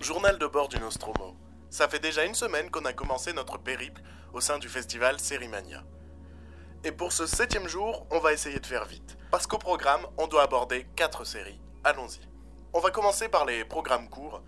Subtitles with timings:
[0.00, 1.36] Journal de bord du Nostromo.
[1.68, 4.00] Ça fait déjà une semaine qu'on a commencé notre périple
[4.32, 5.84] au sein du festival Sérimania.
[6.84, 9.18] Et pour ce septième jour, on va essayer de faire vite.
[9.30, 11.60] Parce qu'au programme, on doit aborder quatre séries.
[11.84, 12.26] Allons-y.
[12.72, 14.42] On va commencer par les programmes courts.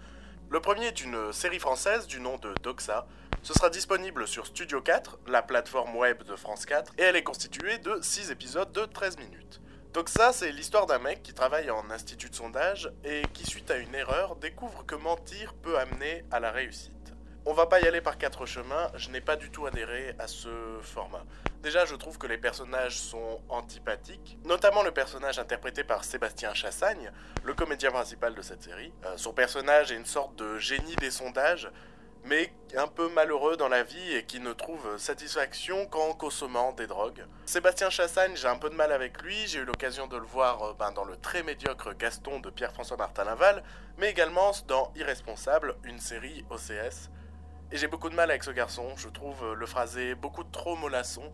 [0.48, 3.06] Le premier est une série française du nom de Doxa.
[3.42, 7.22] Ce sera disponible sur Studio 4, la plateforme web de France 4, et elle est
[7.22, 9.60] constituée de 6 épisodes de 13 minutes.
[9.92, 13.76] Doxa, c'est l'histoire d'un mec qui travaille en institut de sondage et qui, suite à
[13.76, 17.12] une erreur, découvre que mentir peut amener à la réussite.
[17.44, 20.28] On va pas y aller par quatre chemins, je n'ai pas du tout adhéré à
[20.28, 20.48] ce
[20.80, 21.24] format.
[21.62, 27.12] Déjà, je trouve que les personnages sont antipathiques, notamment le personnage interprété par Sébastien Chassagne,
[27.44, 28.94] le comédien principal de cette série.
[29.04, 31.70] Euh, son personnage est une sorte de génie des sondages,
[32.24, 36.86] mais un peu malheureux dans la vie et qui ne trouve satisfaction qu'en consommant des
[36.86, 37.26] drogues.
[37.44, 40.62] Sébastien Chassagne, j'ai un peu de mal avec lui, j'ai eu l'occasion de le voir
[40.62, 43.62] euh, ben, dans le très médiocre Gaston de Pierre-François Martin Laval,
[43.98, 47.10] mais également dans Irresponsable, une série OCS.
[47.72, 50.76] Et j'ai beaucoup de mal avec ce garçon, je trouve euh, le phrasé beaucoup trop
[50.76, 51.32] mollasson,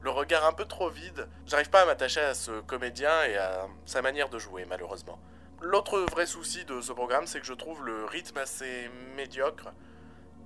[0.00, 1.28] le regard un peu trop vide.
[1.46, 5.18] J'arrive pas à m'attacher à ce comédien et à sa manière de jouer, malheureusement.
[5.60, 9.68] L'autre vrai souci de ce programme, c'est que je trouve le rythme assez médiocre.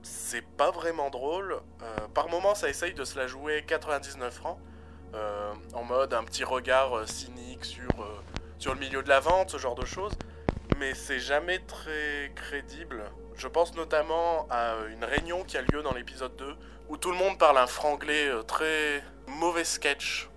[0.08, 1.60] C'est pas vraiment drôle.
[1.82, 4.58] Euh, par moments, ça essaye de se la jouer 99 francs,
[5.14, 7.90] euh, en mode un petit regard cynique sur,
[8.58, 10.12] sur le milieu de la vente, ce genre de choses.
[10.78, 13.04] Mais c'est jamais très crédible.
[13.36, 16.56] Je pense notamment à une réunion qui a lieu dans l'épisode 2
[16.88, 20.28] où tout le monde parle un franglais euh, très mauvais sketch.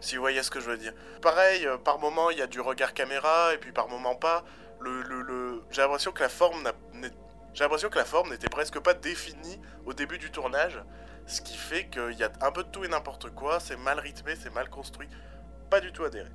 [0.00, 0.94] Si vous voyez ce que je veux dire.
[1.20, 4.44] Pareil, euh, par moment il y a du regard caméra et puis par moment pas.
[4.80, 6.72] Le, le, J'ai l'impression que la forme
[7.54, 10.82] j'ai l'impression que la forme n'était presque pas définie au début du tournage,
[11.26, 13.98] ce qui fait qu'il y a un peu de tout et n'importe quoi, c'est mal
[13.98, 15.08] rythmé, c'est mal construit,
[15.68, 16.30] pas du tout adhéré.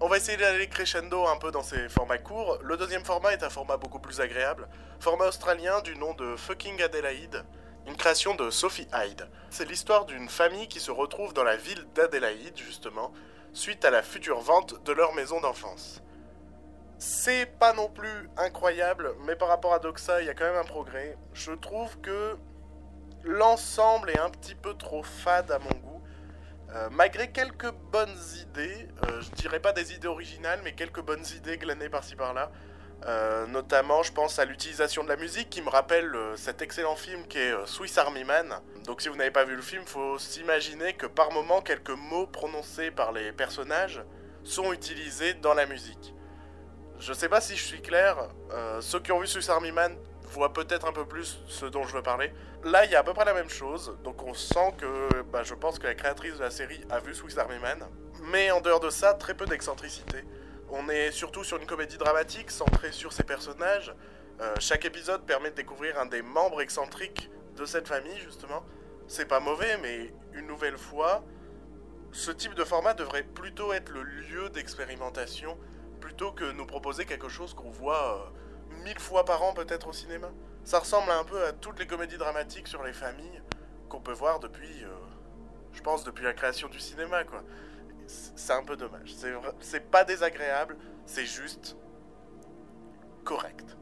[0.00, 2.58] On va essayer d'aller crescendo un peu dans ces formats courts.
[2.62, 4.68] Le deuxième format est un format beaucoup plus agréable.
[5.00, 7.44] Format australien du nom de Fucking Adelaide,
[7.88, 9.28] une création de Sophie Hyde.
[9.50, 13.12] C'est l'histoire d'une famille qui se retrouve dans la ville d'Adelaide, justement,
[13.52, 16.00] suite à la future vente de leur maison d'enfance.
[16.98, 20.56] C'est pas non plus incroyable, mais par rapport à Doxa, il y a quand même
[20.56, 21.16] un progrès.
[21.32, 22.36] Je trouve que
[23.22, 26.02] l'ensemble est un petit peu trop fade à mon goût.
[26.74, 31.24] Euh, malgré quelques bonnes idées, euh, je dirais pas des idées originales, mais quelques bonnes
[31.36, 32.50] idées glanées par-ci par-là.
[33.06, 37.28] Euh, notamment, je pense à l'utilisation de la musique qui me rappelle cet excellent film
[37.28, 38.60] qui est Swiss Army Man.
[38.86, 42.26] Donc, si vous n'avez pas vu le film, faut s'imaginer que par moment, quelques mots
[42.26, 44.02] prononcés par les personnages
[44.42, 46.12] sont utilisés dans la musique.
[47.00, 48.16] Je sais pas si je suis clair,
[48.80, 49.96] ceux qui ont vu Swiss Army Man
[50.30, 52.32] voit peut-être un peu plus ce dont je veux parler.
[52.64, 55.42] Là, il y a à peu près la même chose, donc on sent que bah,
[55.42, 57.78] je pense que la créatrice de la série a vu Swiss Army Man.
[58.30, 60.24] Mais en dehors de ça, très peu d'excentricité.
[60.70, 63.94] On est surtout sur une comédie dramatique centrée sur ses personnages.
[64.40, 68.64] Euh, chaque épisode permet de découvrir un des membres excentriques de cette famille, justement.
[69.06, 71.24] C'est pas mauvais, mais une nouvelle fois,
[72.12, 75.56] ce type de format devrait plutôt être le lieu d'expérimentation
[75.98, 78.32] plutôt que nous proposer quelque chose qu'on voit.
[78.34, 78.38] Euh,
[78.84, 80.28] mille fois par an peut-être au cinéma.
[80.64, 83.42] Ça ressemble un peu à toutes les comédies dramatiques sur les familles
[83.88, 84.88] qu'on peut voir depuis, euh,
[85.72, 87.42] je pense, depuis la création du cinéma, quoi.
[88.06, 89.14] C'est un peu dommage.
[89.60, 91.76] C'est pas désagréable, c'est juste
[93.24, 93.76] correct.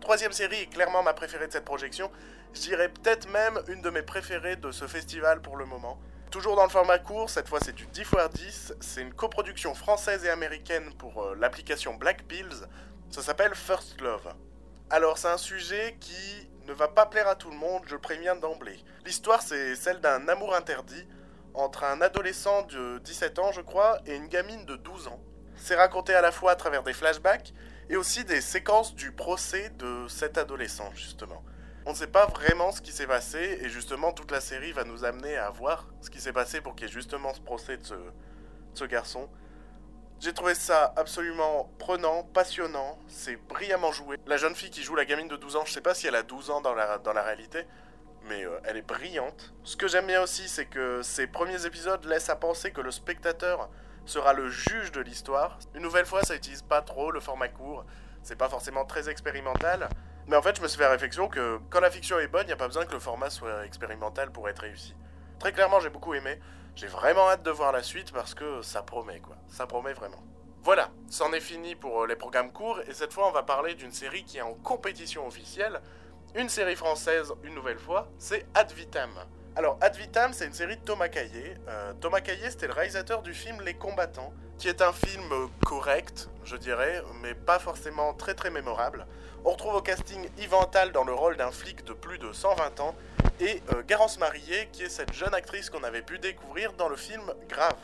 [0.00, 2.10] Troisième série est clairement ma préférée de cette projection.
[2.54, 5.98] Je dirais peut-être même une de mes préférées de ce festival pour le moment.
[6.34, 8.74] Toujours dans le format court, cette fois c'est du 10x10.
[8.80, 12.66] C'est une coproduction française et américaine pour euh, l'application Black Pills.
[13.08, 14.34] Ça s'appelle First Love.
[14.90, 18.00] Alors c'est un sujet qui ne va pas plaire à tout le monde, je le
[18.00, 18.80] préviens d'emblée.
[19.06, 21.06] L'histoire c'est celle d'un amour interdit
[21.54, 25.20] entre un adolescent de 17 ans je crois et une gamine de 12 ans.
[25.54, 27.54] C'est raconté à la fois à travers des flashbacks
[27.88, 31.44] et aussi des séquences du procès de cet adolescent justement.
[31.86, 34.84] On ne sait pas vraiment ce qui s'est passé et justement toute la série va
[34.84, 37.76] nous amener à voir ce qui s'est passé pour qu'il y ait justement ce procès
[37.76, 37.84] de
[38.72, 39.28] ce, garçon.
[40.18, 44.16] J'ai trouvé ça absolument prenant, passionnant, c'est brillamment joué.
[44.26, 46.14] La jeune fille qui joue la gamine de 12 ans, je sais pas si elle
[46.14, 47.66] a 12 ans dans la, dans la réalité,
[48.28, 49.52] mais euh, elle est brillante.
[49.62, 52.92] Ce que j'aime bien aussi, c'est que ces premiers épisodes laissent à penser que le
[52.92, 53.68] spectateur
[54.06, 55.58] sera le juge de l'histoire.
[55.74, 57.84] Une nouvelle fois, ça utilise pas trop le format court,
[58.22, 59.90] c'est pas forcément très expérimental.
[60.26, 62.44] Mais en fait, je me suis fait la réflexion que quand la fiction est bonne,
[62.44, 64.94] il n'y a pas besoin que le format soit expérimental pour être réussi.
[65.38, 66.38] Très clairement, j'ai beaucoup aimé.
[66.76, 69.36] J'ai vraiment hâte de voir la suite parce que ça promet, quoi.
[69.48, 70.22] Ça promet vraiment.
[70.64, 73.74] Voilà, c'en est fini pour euh, les programmes courts, et cette fois on va parler
[73.74, 75.78] d'une série qui est en compétition officielle,
[76.34, 79.10] une série française une nouvelle fois, c'est Ad Vitam.
[79.56, 81.54] Alors Ad Vitam c'est une série de Thomas Caillé.
[81.68, 86.30] Euh, Thomas Caillé c'était le réalisateur du film Les Combattants, qui est un film correct,
[86.44, 89.06] je dirais, mais pas forcément très très mémorable.
[89.46, 92.80] On retrouve au casting Yvan Attal dans le rôle d'un flic de plus de 120
[92.80, 92.94] ans
[93.40, 96.96] et euh, Garance Marillier qui est cette jeune actrice qu'on avait pu découvrir dans le
[96.96, 97.76] film Grave.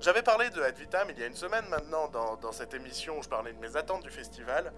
[0.00, 3.22] J'avais parlé de Ad Vitam il y a une semaine maintenant dans, cette émission où
[3.22, 4.70] je parlais de mes attentes du festival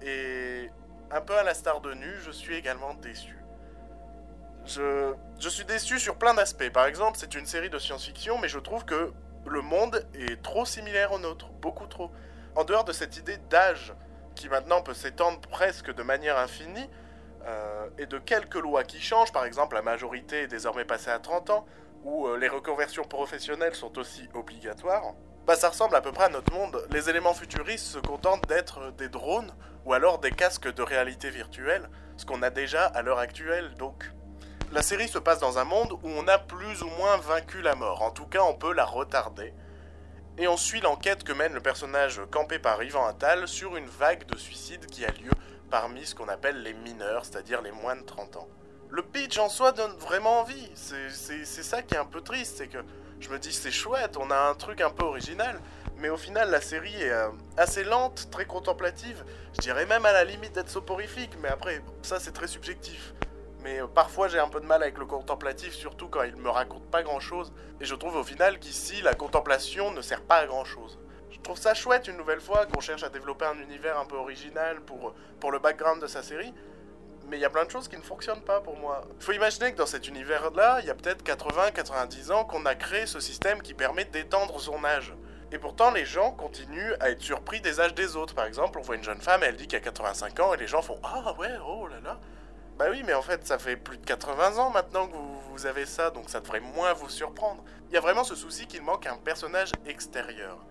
[0.00, 0.70] et
[1.10, 3.36] un peu à la star de Nu, je suis également déçu.
[4.64, 6.70] Je suis déçu sur plein d'aspects.
[6.70, 9.12] Par exemple, c'est une série de science-fiction, mais je trouve que
[9.46, 12.10] le monde est trop similaire au nôtre, beaucoup trop.
[12.56, 13.94] En dehors de cette idée d'âge,
[14.38, 16.88] qui maintenant peut s'étendre presque de manière infinie,
[17.44, 21.18] euh, et de quelques lois qui changent, par exemple la majorité est désormais passée à
[21.18, 21.66] 30 ans,
[22.04, 25.14] ou euh, les reconversions professionnelles sont aussi obligatoires,
[25.44, 26.86] bah ça ressemble à peu près à notre monde.
[26.90, 29.52] Les éléments futuristes se contentent d'être des drones,
[29.84, 34.04] ou alors des casques de réalité virtuelle, ce qu'on a déjà à l'heure actuelle, donc
[34.70, 37.74] la série se passe dans un monde où on a plus ou moins vaincu la
[37.74, 38.02] mort.
[38.02, 39.54] En tout cas, on peut la retarder.
[40.40, 44.24] Et on suit l'enquête que mène le personnage campé par Ivan Attal sur une vague
[44.26, 45.32] de suicides qui a lieu
[45.68, 48.48] parmi ce qu'on appelle les mineurs, c'est-à-dire les moins de 30 ans.
[48.88, 50.70] Le pitch en soi donne vraiment envie.
[50.74, 52.78] C'est ça qui est un peu triste, c'est que
[53.18, 55.60] je me dis c'est chouette, on a un truc un peu original,
[55.96, 59.24] mais au final la série est euh, assez lente, très contemplative,
[59.56, 63.12] je dirais même à la limite d'être soporifique, mais après ça c'est très subjectif
[63.62, 66.50] mais euh, parfois j'ai un peu de mal avec le contemplatif, surtout quand il me
[66.50, 67.52] raconte pas grand chose.
[67.80, 70.98] Et je trouve au final qu'ici, la contemplation ne sert pas à grand chose.
[71.30, 74.16] Je trouve ça chouette une nouvelle fois qu'on cherche à développer un univers un peu
[74.16, 76.52] original pour, pour le background de sa série.
[77.28, 79.02] Mais il y a plein de choses qui ne fonctionnent pas pour moi.
[79.18, 82.74] Il faut imaginer que dans cet univers-là, il y a peut-être 80-90 ans qu'on a
[82.74, 85.14] créé ce système qui permet d'étendre son âge.
[85.52, 88.34] Et pourtant, les gens continuent à être surpris des âges des autres.
[88.34, 90.66] Par exemple, on voit une jeune femme, elle dit qu'elle a 85 ans, et les
[90.66, 92.18] gens font Ah ouais, oh là là.
[92.78, 95.84] Bah oui, mais en fait, ça fait plus de 80 ans maintenant que vous, avez
[95.84, 97.64] ça, donc ça devrait moins vous surprendre.
[97.88, 100.64] Il y a vraiment ce souci qu'il manque un personnage extérieur.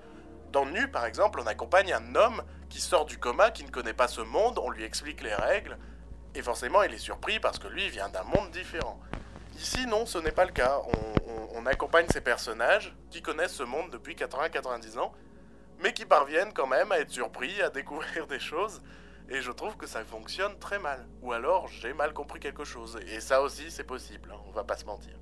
[0.54, 3.92] Dans Nu, par exemple, on accompagne un homme qui sort du coma, qui ne connaît
[3.92, 5.77] pas ce monde, on lui explique les règles,
[6.33, 8.98] et forcément il est surpris parce que lui vient d'un monde différent.
[9.57, 10.80] Ici, non, ce n'est pas le cas.
[10.88, 15.12] On, on accompagne ces personnages qui connaissent ce monde depuis 80-90 ans,
[15.80, 18.81] mais qui parviennent quand même à être surpris, à découvrir des choses,
[19.29, 21.07] et je trouve que ça fonctionne très mal.
[21.21, 23.00] Ou alors j'ai mal compris quelque chose.
[23.07, 25.18] Et ça aussi c'est possible, hein, on va pas se mentir.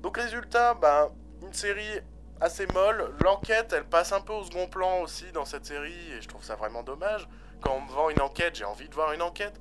[0.00, 1.10] Donc résultat, ben,
[1.42, 2.00] une série
[2.40, 3.12] assez molle.
[3.22, 6.42] L'enquête, elle passe un peu au second plan aussi dans cette série, et je trouve
[6.42, 7.28] ça vraiment dommage.
[7.60, 9.60] Quand on me vend une enquête, j'ai envie de voir une enquête.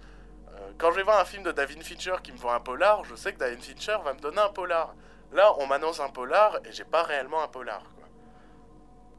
[0.54, 3.04] Euh, quand je vais voir un film de David Fincher qui me vend un polar,
[3.04, 4.96] je sais que David Fincher va me donner un polar.
[5.34, 7.84] Là, on m'annonce un polar et j'ai pas réellement un polar.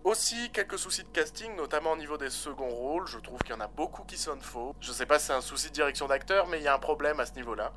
[0.03, 3.07] Aussi, quelques soucis de casting, notamment au niveau des seconds rôles.
[3.07, 4.75] Je trouve qu'il y en a beaucoup qui sonnent faux.
[4.81, 6.79] Je sais pas si c'est un souci de direction d'acteur, mais il y a un
[6.79, 7.73] problème à ce niveau-là.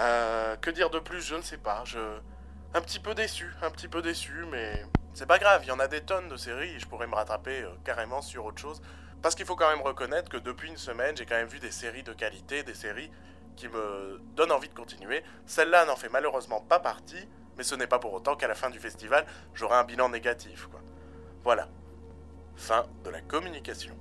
[0.00, 1.20] Euh, que dire de plus?
[1.20, 1.84] Je ne sais pas.
[1.84, 2.00] Je...
[2.74, 4.84] Un petit peu déçu, un petit peu déçu, mais
[5.14, 5.62] c'est pas grave.
[5.64, 8.20] Il y en a des tonnes de séries et je pourrais me rattraper euh, carrément
[8.20, 8.82] sur autre chose.
[9.20, 11.70] Parce qu'il faut quand même reconnaître que depuis une semaine, j'ai quand même vu des
[11.70, 13.12] séries de qualité, des séries
[13.54, 15.22] qui me donnent envie de continuer.
[15.46, 18.70] Celle-là n'en fait malheureusement pas partie, mais ce n'est pas pour autant qu'à la fin
[18.70, 19.24] du festival,
[19.54, 20.66] j'aurai un bilan négatif.
[20.66, 20.80] Quoi.
[21.44, 21.68] Voilà.
[22.56, 23.94] Fin de la communication.